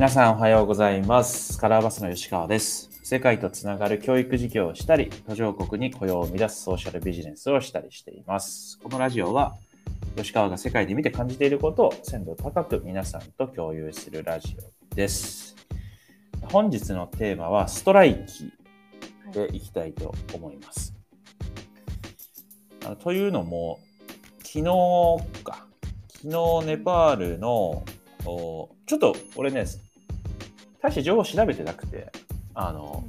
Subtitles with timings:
[0.00, 1.58] 皆さんおはようございます。
[1.58, 2.88] カラーバスの吉川です。
[3.02, 8.78] 世界とつながる教育事業をしたり、途上国に雇用を生み出すソーシャルビジネスをしたりしています。
[8.82, 9.56] このラジオは、
[10.16, 14.56] 吉川が世界で見て感じていることを鮮度高く皆さんと共有するラジ
[14.90, 15.54] オです。
[16.44, 18.50] 本日のテーマはストライキ
[19.38, 20.94] でいきたいと思います。
[23.00, 23.78] というのも、
[24.38, 24.64] 昨日
[25.44, 25.66] か、
[26.08, 27.84] 昨日ネパールの、
[28.86, 29.66] ちょっと俺ね、
[30.82, 32.10] 大して情報調べてなくて、
[32.54, 33.04] あの、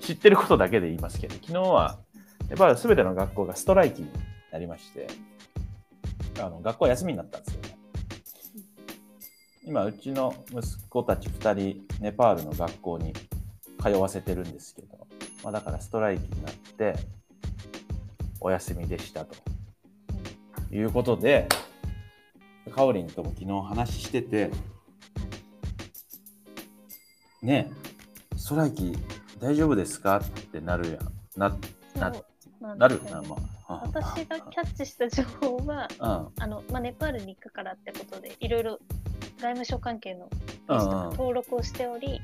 [0.00, 1.98] 知ってることだけで言いますけど、昨日は
[2.48, 4.08] ネパールすべての学校がストライキに
[4.52, 5.06] なりまして、
[6.40, 7.78] あの学校休みになったんですよね。
[9.66, 13.14] 今、うちの息子たち2人、ネパールの学校に
[13.82, 15.06] 通わせてるんですけど、
[15.42, 16.94] まあ、だからストライキになって、
[18.40, 19.34] お休みでしたと
[20.70, 21.48] いうことで、
[22.74, 24.50] カオリンとも昨日話してて、
[27.44, 27.70] ね
[28.34, 28.96] え、ストライキ
[29.38, 30.16] 大丈夫ですか？
[30.16, 31.00] ってなるやん。
[31.36, 31.54] な、
[31.94, 33.36] ななるよな、ま
[33.68, 33.82] あ。
[33.84, 36.42] 私がキャッチした情報は、うん。
[36.42, 38.78] あのまあ、ネパールに行くからってことで、いろいろ
[39.36, 40.30] 外務省関係の
[40.66, 42.22] 登録をしており、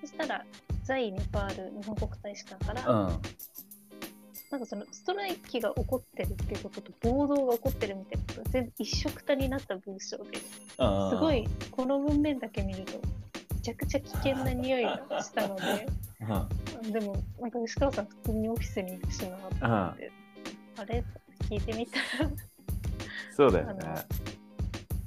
[0.00, 0.44] そしたら、
[0.82, 3.20] 在ネパール日本国大使館から、うん。
[4.50, 11.10] なんかそのストライキが起こってるっていうことと暴動が起こってるみたいなことが全部一緒くたになった文章で、うん。
[11.10, 12.98] すごいこの文面だけ見ると、め
[13.66, 15.88] ちゃくちゃ危険な匂いがしたので、
[16.20, 16.92] う ん。
[16.92, 20.12] でも、なんか吉川さん、普通にオフィスにいるしなと思って、
[20.76, 21.04] あれ？
[21.50, 22.30] 聞いてみたら、
[23.34, 23.84] そうだよね。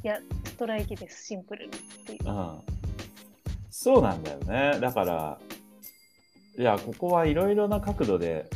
[0.03, 2.29] いや、ストライキです、シンプルにっていう。
[2.29, 2.59] うん。
[3.69, 4.79] そうなんだよね。
[4.79, 5.39] だから、
[6.57, 8.49] いや、ここはいろいろな角度で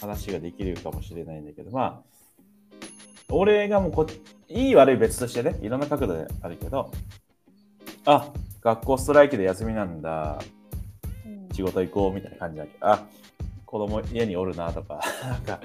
[0.00, 2.08] 話ができるかもしれないんだけど、まあ、
[3.30, 4.06] 俺がもうこ
[4.48, 6.90] いい悪い別としてね、いろんな角度であるけど、
[8.04, 10.38] あ、学校ストライキで休みなんだ、
[11.24, 11.48] うん。
[11.54, 13.06] 仕事行こうみたいな感じだけど、あ、
[13.64, 15.60] 子供家におるなとか、 なんか、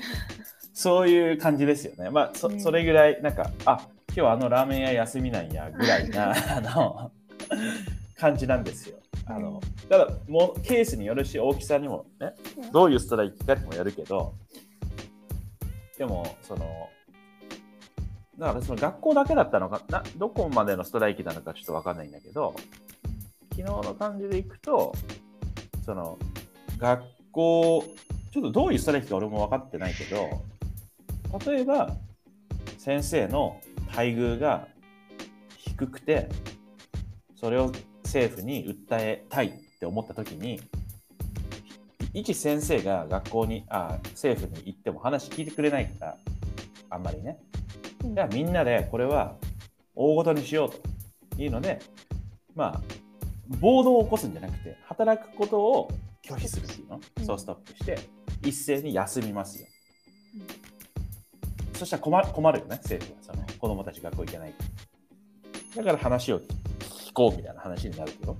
[0.73, 2.09] そういう感じですよね。
[2.09, 7.11] まあ、そうんそれぐらい、なんか、あ、今日あのラーメン屋休みなんや、ぐらいな、 あの、
[8.17, 8.97] 感じなんですよ。
[9.25, 12.33] あの、ただ、もう、ケースによるし、大きさにもね、
[12.71, 14.33] どういうストライキかにもよるけど、
[15.97, 16.89] でも、その、
[18.37, 22.55] だからその学校だけだったのかな、どこまでのストライキなのかちょっとわかんないんだけど、
[23.55, 24.93] 昨日の感じでいくと、
[25.85, 26.17] その、
[26.77, 27.85] 学校、
[28.31, 30.43] ちょっとどういうストライキか俺も分かってないけど、
[31.51, 31.95] 例えば、
[32.77, 34.67] 先生の待遇が
[35.57, 36.29] 低くて、
[37.35, 37.71] それを
[38.03, 40.59] 政府に訴えたいって思った時に、
[42.13, 46.17] 一先生が学校に、あ政府に行っても話聞いてくれないから、
[46.89, 47.37] あんまりね。
[48.03, 49.35] うんじゃあみんなでこれは
[49.95, 51.79] 大ごとにしようというので、
[52.53, 52.81] まあ、
[53.59, 55.89] 暴動を起こすんじゃなくて、働くことを
[56.23, 57.99] 拒否するっていうの、うんそうストップして、
[58.43, 59.67] 一斉に休みますよ。
[60.35, 60.73] うん
[61.73, 63.23] そしたら困困るよね、政府は。
[63.23, 64.53] その子供たち学校行けない。
[65.75, 68.39] だから話を聞こうみたいな話になるけど、だか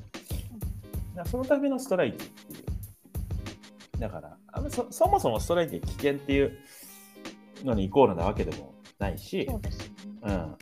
[1.15, 3.99] らそのためのストライキっていう。
[3.99, 6.57] だからあんまそ、そもそもストライキが危険っていう
[7.63, 9.59] のにイコールなわけでもないし、ね。
[10.23, 10.55] うん。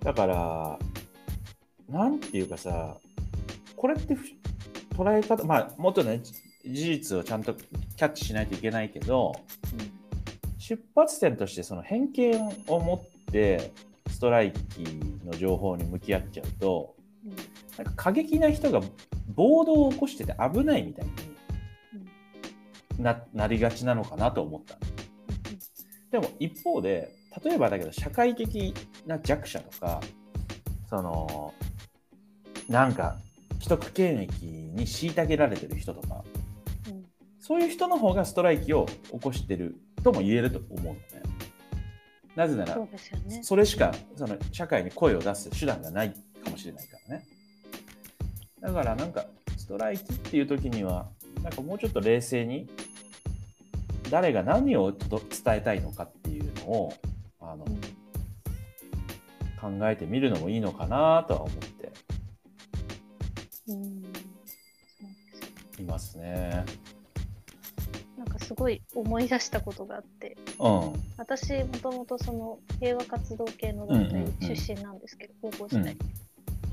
[0.00, 0.78] だから、
[1.88, 2.98] なんていうかさ、
[3.76, 4.16] これって
[4.96, 6.20] 捉え方、まあ、もっとね、
[6.64, 9.32] 事実をちゃんとキャッチしないといけないけど、
[10.58, 13.72] 出発点としてその偏見を持って
[14.08, 14.82] ストライキ
[15.24, 16.96] の情報に向き合っちゃうと、
[17.76, 18.80] なんか過激な人が
[19.34, 24.76] 暴動を起こしてて危ないみたいにななりがちなのかなと思った。
[26.10, 27.14] でも一方で、
[27.44, 28.74] 例えばだけど社会的
[29.06, 30.00] な弱者とか、
[30.88, 31.52] その、
[32.68, 33.18] なんか
[33.66, 36.22] 既得権益に虐げられてる人とか、
[36.88, 37.04] うん
[37.40, 41.00] そういう人の方がストライキを起こしてるとも言えると思うのね。
[42.34, 42.88] なぜならね。
[43.42, 46.12] それしかその社会に声を出す手段がない
[46.44, 47.24] かもしれないからね。
[48.60, 49.26] だからなんか
[49.56, 51.08] ストライキっていう時には
[51.40, 52.68] なんかもうちょっと冷静に
[54.10, 56.92] 誰が何を伝えたいのかっていうのを
[57.40, 57.80] あのうん
[59.78, 61.75] 考えてみるのもいいのかなとは思って
[65.78, 66.64] いますね。
[68.16, 70.92] なんかすごい思い出したことがあって、うん。
[71.16, 75.96] 私もともとその平和活動系の団うんうんうん体出身なんですけど、高校時代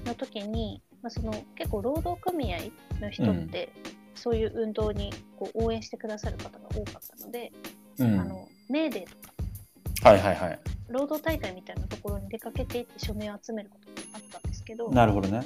[0.06, 2.60] の時に、まあ、その結構労働組合
[3.02, 3.70] の人って、
[4.16, 7.52] そういう運動にこう応援してくださる方が多かったので、
[8.00, 8.20] うん。
[8.20, 9.16] あのメーデーと
[10.04, 10.60] かはいはいはい。
[10.90, 15.42] 労働大会みたいなところに出かけていって署名を集めることがあったんですけど、なるほどね。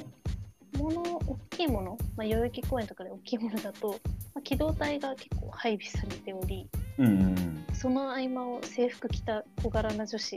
[0.76, 3.90] もの、大きいもの、まあ、代々木公園とかで大きいものだと、
[4.34, 6.68] まあ、機動隊が結構配備されており、
[6.98, 10.36] うんうんその合間を制服着た小柄な女子、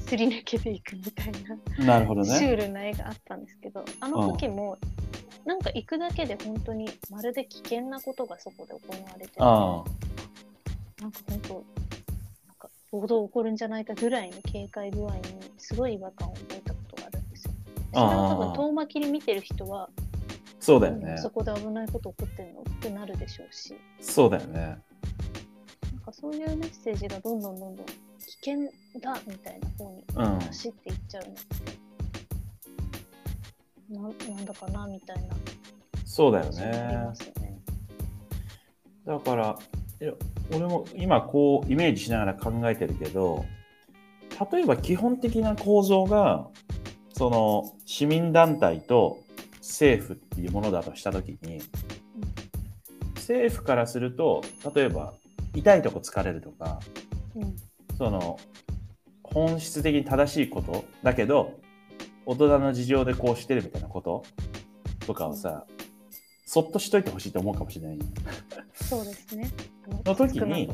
[0.00, 1.86] すり抜けていくみたいな、うん。
[1.86, 2.46] なるほどシュね。
[2.52, 4.76] ールな絵があったんですけど、あの時も、
[5.46, 9.46] なんか行くだけで本当にまるで危険なことがそこで行われてな
[11.08, 11.54] んか本当、
[12.46, 15.22] なんか暴動起こるんじゃないかぐらいの警戒具合に
[15.56, 16.67] すごい違和感を覚えた
[17.92, 19.88] それを多分遠巻きに見てる人は、
[20.60, 21.18] そうだよねうん。
[21.18, 24.60] そこで危ないこと起こってんのってなるでしょうし、そうだよね。
[24.60, 24.78] なん
[26.04, 27.92] かそういうメッセージがどんどんどんどん危
[28.36, 28.58] 険
[29.00, 31.24] だみたいな方にうん走っていっちゃう
[33.94, 35.34] のって、ななんだかなみたいな
[36.04, 36.60] そうだよね
[37.40, 37.60] ね。
[39.06, 39.58] だから、
[40.00, 40.12] いや
[40.50, 43.44] 俺も今こうイメージしながら考えてるけど、
[44.52, 46.48] 例えば基本的な構造が、
[47.18, 49.18] その市民団体と
[49.56, 51.60] 政府っていうものだとしたときに、
[53.16, 54.40] 政府からすると、
[54.72, 55.14] 例えば
[55.52, 56.78] 痛いとこ疲れるとか、
[57.34, 57.56] うん。
[57.96, 58.38] その
[59.24, 61.58] 本質的に正しいことだけど、
[62.24, 64.22] 大人の事情でこうしてるみたいなこと
[65.04, 65.66] とかをさ、
[66.46, 67.98] そっとしといてほしいと思うかもしれない。
[68.74, 69.50] そうですね。
[70.04, 70.70] あ の時に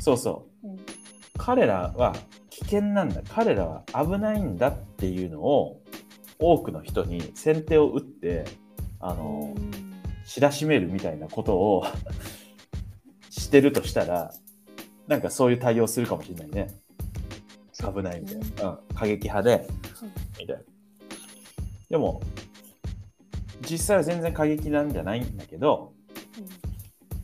[0.00, 0.70] そうそう。
[0.70, 0.78] うん。
[1.38, 2.16] 彼らは
[2.50, 3.22] 危険なんだ。
[3.28, 5.80] 彼らは危ないんだっていうのを
[6.52, 8.44] 多くの人に先手を打って
[9.00, 9.94] あの、うん
[10.24, 11.84] 知らしめるみたいなことを
[13.30, 14.32] してるとしたら
[15.06, 16.74] なんかそういう対応するかもしれないね。
[17.78, 19.68] 危ないみたいな、うん、過激派で。
[20.02, 20.62] うんみたいな。
[21.90, 22.22] でも
[23.70, 25.92] 実際は全然過激なんじゃないんだけど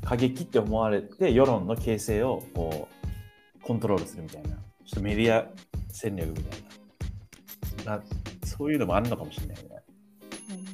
[0.05, 2.89] 過激って思われて世論の形成をこ
[3.59, 4.51] うコントロールするみたいな。
[4.51, 5.49] ちょっとメディア
[5.89, 6.61] 戦略みたい
[7.87, 7.97] な。
[7.97, 8.03] な
[8.61, 9.63] そういうのもあるのかもしれないね。
[10.51, 10.67] うん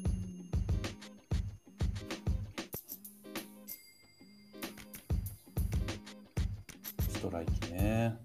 [7.09, 8.19] ストライキね。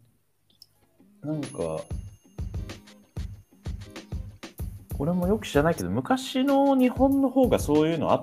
[1.22, 1.52] なんか
[4.98, 8.22] これもよく知らないけど昔の日本の方がそういうのあっ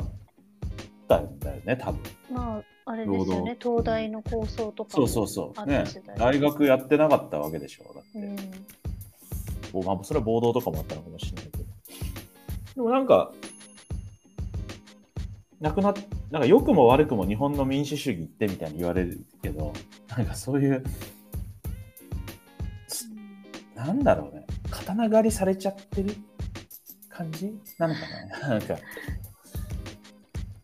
[1.06, 2.00] たんだよね多分。
[2.32, 5.68] まあ、あれですよね、労東大の構想とかもそうそうそう。
[5.68, 5.84] ね。
[6.16, 8.57] 大学やってなかったわけでしょだって、うん
[9.72, 11.64] こうまあ、それは暴動とかもあったのかもしれないけど。
[12.76, 13.32] でもなんか、
[15.60, 15.94] なくな
[16.30, 19.72] なんか良くも悪くも日本の民主主義ってみたいに言われるけど、
[20.08, 20.84] なんかそういう、
[23.74, 26.14] なんだろうね、刀狩りされちゃってる
[27.08, 27.52] 感じ？
[27.78, 28.00] なのか
[28.42, 28.76] な なんか、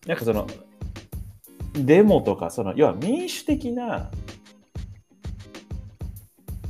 [0.07, 0.47] なんかその、
[1.73, 4.11] デモとか、その、要は民主的な、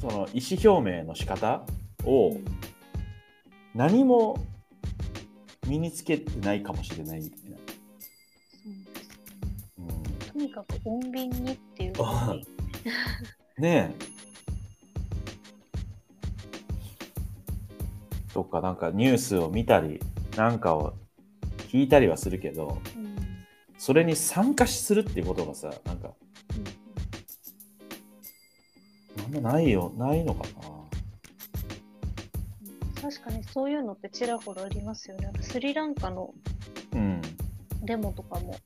[0.00, 1.66] その意思表明の仕方
[2.06, 2.36] を
[3.74, 4.44] 何も
[5.66, 7.20] 身につけてないかもしれない。
[7.20, 7.56] みたいな。
[10.32, 11.92] とにかく穏便にっていう。
[13.58, 14.14] ねえ。
[18.32, 20.00] とか、なんかニュースを見たり、
[20.36, 20.94] なんかを
[21.68, 23.16] 聞いたりはするけど、うん。
[23.78, 26.14] それに参加するっていうことがさ、なんか、
[29.16, 29.32] なん。
[29.34, 30.44] もないよ、ないのか
[33.04, 35.30] 確かにそういうのってちらほらありますよね。
[35.42, 36.32] スリランカの。
[37.82, 38.56] デモとかも、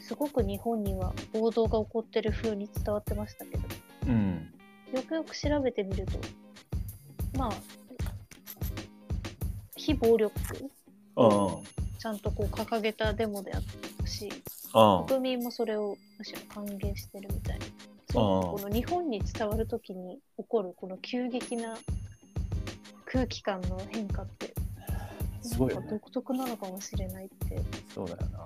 [0.00, 3.64] すごく日本には暴動が起こってる風に伝わってましたけど、
[4.06, 4.54] うん。
[4.94, 6.12] よくよく調べてみると、
[7.36, 7.52] まあ、
[9.74, 10.32] 非暴力、
[11.16, 11.26] うん。
[11.26, 11.64] うん。
[11.98, 13.62] ちゃんとこう掲げたデモであっ
[13.98, 14.28] たし、
[14.74, 15.06] うん。
[15.06, 17.64] 国民もそれをむしろ歓迎してるみたいな。
[18.08, 21.76] そうこの日本に伝わるときに起こるこの急激な
[23.16, 24.52] 空気感の変化って、
[25.40, 27.58] すごい独特なのかもしれないって。
[27.94, 28.38] そうだよな。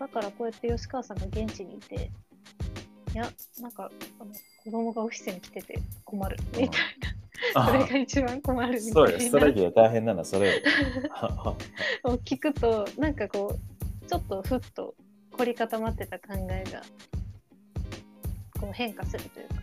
[0.00, 2.10] だからこうやって吉川さんが現地にいて、
[3.14, 3.88] いや、なんか
[4.18, 4.32] あの
[4.64, 6.36] 子供がオフィスに来てて困る。
[6.58, 6.88] みたい
[7.54, 10.56] な、それが一番困るみそうよ、たいなストライキで大変なのはそれ。
[10.56, 10.62] よ。
[12.02, 14.96] を聞くと、なんかこう、ちょっとふっと
[15.38, 16.82] 凝り固まってた考えが
[18.60, 19.54] こう変化するというか、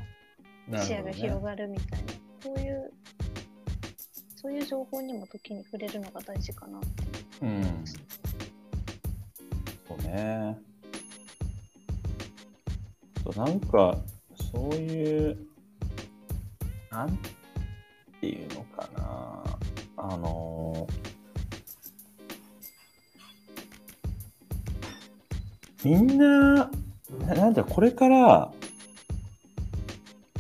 [0.72, 2.94] 視野が広がるみたいな、そういう、
[4.36, 6.88] そういう情報にも時に触れるのが大事かなって
[7.42, 7.84] うん。
[9.88, 10.58] そうね。
[13.24, 13.98] そうなんか、
[14.52, 15.38] そういう、
[16.92, 17.18] なん
[18.22, 19.44] ていうのかな。
[19.96, 20.88] あの
[25.84, 26.70] みんな、
[27.28, 28.52] ななんだ、これから、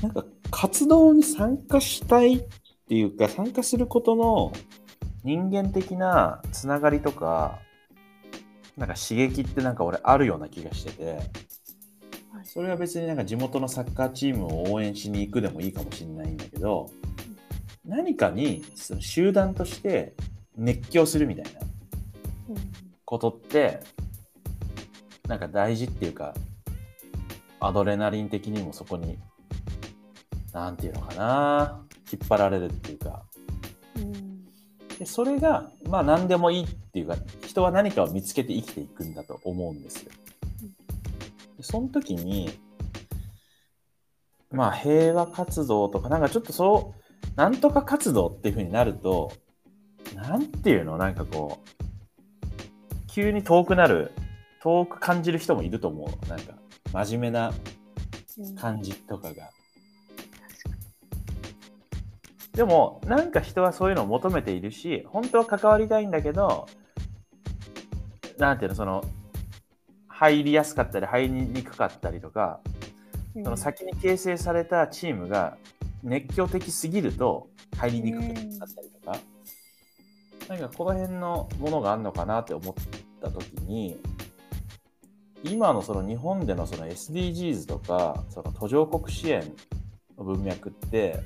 [0.04, 2.44] なんか活動に参加したいっ
[2.90, 4.52] ていうか、参加することの
[5.24, 7.60] 人間的なつながりとか、
[8.76, 11.20] なんか刺激ってなんか俺あるような気がしてて、
[12.44, 16.90] それは別になんか地元のサッカーチームを応援しに行くでもいいかもしれないんだけど、
[17.86, 20.16] 何かにその集団として
[20.58, 21.62] 熱狂するみたいな
[23.06, 23.80] ことって、
[25.30, 26.34] なんか大事っていうか、
[27.62, 29.18] アドレナリン的にもそこに、
[30.54, 33.24] なんていうのかな、引っ張られるっていうか、
[33.98, 34.44] うん
[35.00, 37.16] でそれが、まあ何でもいいっていうか、
[37.48, 40.12] 人は何かを見つけて生きていくんだと思うんですよ。
[41.58, 42.52] でその時に、
[44.52, 49.32] まあ平和活動とか、なんかちょっとそう、なんとか活動っていう風になると、
[50.14, 50.98] なんていうの？
[50.98, 51.68] なんかこう、
[53.08, 54.12] 急に遠くなる、
[54.62, 56.30] 遠く感じる人もいると思う。
[56.30, 56.54] なんか、
[56.94, 57.52] 真面目な
[58.38, 59.34] うん感じとかが。
[59.34, 59.52] 確か
[62.54, 66.68] でも、なんか人はそういうのを求めているし、本当は関わりたいんだけど、
[68.38, 69.04] なんていうの、その、
[70.08, 72.60] 入りやすかったり、入りにくかったりとか、
[73.36, 75.58] にその先に形成されたチームが
[76.04, 78.34] 熱狂的すぎると入りにくくなっ
[78.70, 79.18] たりとか、
[80.48, 82.76] なんかこの辺のものがあるのかなって思っ
[83.22, 84.00] た時に、
[85.44, 89.44] 今のその日本でのその SDGs とか、その途上国支援
[90.18, 91.20] の文脈って、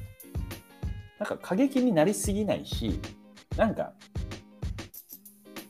[1.20, 3.00] なんか過激になりすぎないし、
[3.56, 3.94] なんか、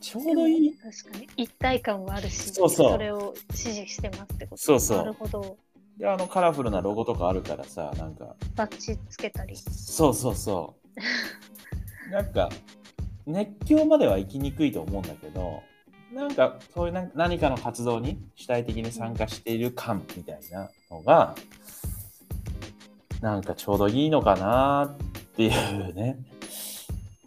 [0.01, 0.77] ちょうどいい。
[0.77, 2.98] 確かに一体感はあるしそうそう。
[2.98, 4.62] れを支持してますってこと。
[4.62, 4.98] そうそう。
[4.98, 5.58] なるほど。
[5.98, 9.56] で、あのカラフルなロゴとかあるからさ、なんか、バッチつけたり。
[9.56, 10.75] そうそうそ
[12.08, 12.12] う。
[12.12, 12.50] なんか、
[13.25, 15.62] 熱狂までは行きにくいと思うんだけど、
[16.13, 21.36] なんか、そういうな何かの活動に主体的に参加している感みたいなのが、
[23.22, 24.98] なんかちょうどいいのかなっ
[25.38, 26.17] ていうね。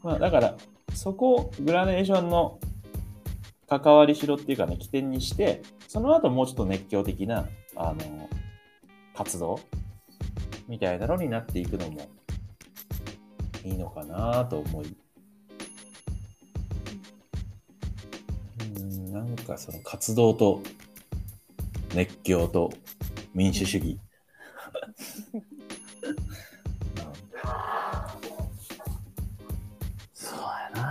[0.02, 0.56] まあ、だから、
[0.94, 2.58] そこをグラデーションの
[3.68, 8.28] 関わりしろっていうかね、起点にして、その後もうちょっと熱狂的な、あの、
[9.14, 9.60] 活動
[10.66, 12.08] みたいなのになっていくのも
[13.64, 14.96] いいのかなと思い。
[18.76, 20.62] うん、なんかその活動と
[21.94, 22.72] 熱狂と
[23.34, 23.98] 民主主義。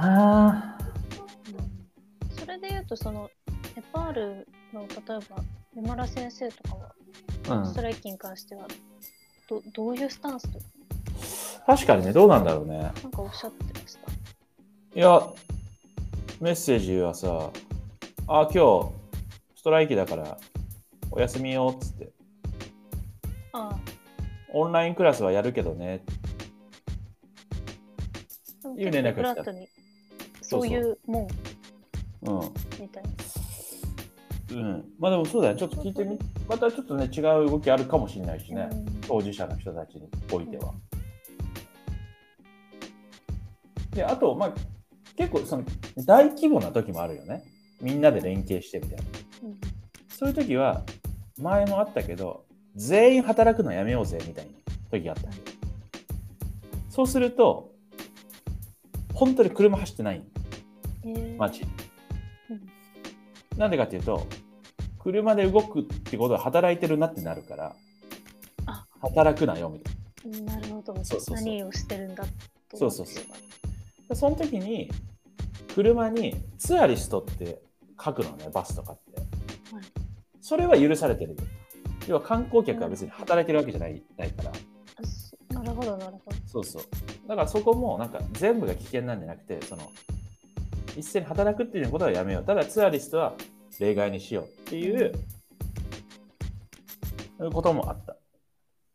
[0.02, 0.78] な。
[2.32, 3.30] それで言うとその
[3.76, 5.44] ネパールの例えば
[5.76, 8.68] 山田先生とかはうんストライキに関しては
[9.50, 10.66] どどういうスタンスとか？
[11.66, 12.80] 確かにね、どうなんだろうね。
[12.80, 14.12] なんかおっしゃってました。
[14.96, 15.22] いや、
[16.42, 17.52] メッセージはさ、
[18.28, 18.92] あ、今日
[19.56, 20.38] ストライキだから
[21.12, 22.12] お休みよっつって、
[23.54, 23.78] あ
[24.52, 26.04] オンラインクラスはやるけどね。
[28.66, 29.52] あいう連絡が来た
[30.50, 32.52] そういうもんうん。
[32.80, 33.10] みたいな
[34.52, 34.86] うん。
[35.00, 35.60] まあでもそうだよね。
[35.60, 38.68] ちょっと聞いてみ、またちょっとね、違う動きあるかもしれないしね。
[38.72, 40.74] うん当事者の人たちにおいては。
[43.92, 44.54] で、あと、まあ、
[45.16, 45.64] 結構その
[46.06, 47.44] 大規模な時もあるよね。
[47.82, 49.04] みんなで連携してみたいな。
[49.44, 49.60] うん
[50.10, 50.84] そういう時は、
[51.38, 52.44] 前もあったけど、
[52.76, 54.52] 全員働くのやめようぜみたいな
[54.92, 55.30] 時があった。
[56.90, 57.72] そうすると、
[59.14, 60.39] 本当に車走ってないえー
[61.04, 61.64] 街。
[61.64, 61.70] うん
[63.58, 64.26] なんでかっていうと、
[65.00, 67.76] 車で動くってことは働いてるなってなるから
[68.66, 72.24] あ、働くなよみたいなるほどそうそうそう何をしてるんだ
[72.70, 73.24] とそうそうそう
[74.08, 74.16] な。
[74.16, 74.90] その時に、
[75.76, 77.62] 車にツアリストって
[78.02, 79.22] 書くのね、バスとかって。
[79.76, 79.84] はい
[80.42, 81.38] それは許されてるよ。
[82.08, 84.52] 要は観光客は別に働いてるわけじゃないないから。
[85.62, 86.84] なるほどなるほどそうそう。
[87.28, 89.92] だからそこもなんか全部が危険なんじゃなくて、その
[90.98, 92.44] 一斉に働くっていうことはやめよう。
[92.44, 93.34] ただツアリストは
[93.80, 95.14] 例外にしようっていう
[97.52, 98.18] こともあった。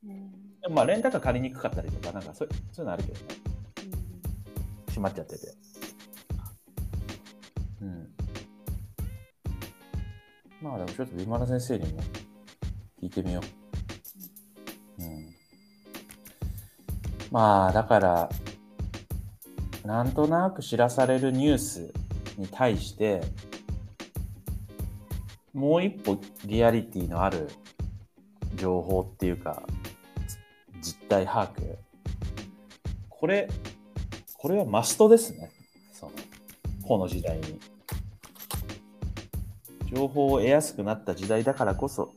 [0.07, 0.31] うん
[0.71, 3.27] まあレンタカー借りにくかったりとか、なんかそうそういうのあるけどね。
[4.89, 5.47] 閉まっちゃってて。
[7.83, 8.09] うん。
[10.63, 12.01] まあでもちょっとビマラ先生にも
[13.03, 13.43] 聞いてみよ
[14.99, 15.03] う。
[15.03, 15.35] うん。
[17.31, 18.31] まあだから、
[19.85, 21.93] なんとなく知らされるニュース
[22.39, 23.21] に対して、
[25.53, 27.51] もう一歩リアリティのある
[28.57, 29.63] 情報っていうか、
[30.81, 31.77] 実態把握。
[33.11, 33.49] これ、
[34.39, 35.51] これはマストですね。
[35.93, 36.13] その、
[36.83, 37.61] この時代に。
[39.95, 42.15] 情報を得やすくなった時代だからこそ、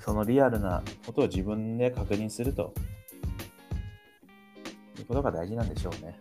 [0.00, 2.74] そのリアルなことを自分で確認すると
[5.10, 6.16] ことが大事なんでしょうね。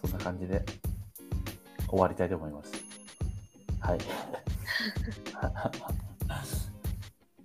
[0.00, 0.60] そんな感じで
[1.88, 2.72] 終わりたいと思います。
[3.78, 3.98] はい。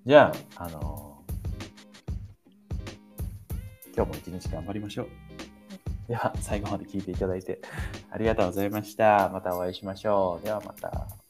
[0.03, 5.09] じゃあ、あのー、今日も一日頑張りましょう。
[6.07, 7.61] では、最後まで聞いていただいて
[8.09, 9.29] ありがとうございました。
[9.31, 10.43] またお会いしましょう。
[10.43, 11.20] ではまた。